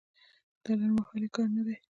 [0.63, 1.75] دا لنډمهالی کار نه دی.